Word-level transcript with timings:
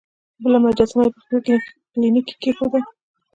بله 0.41 0.57
مجسمه 0.65 1.03
یې 1.05 1.11
په 1.15 1.19
خپل 1.23 1.37
کلینیک 1.91 2.25
کې 2.27 2.35
کیښوده. 2.41 2.79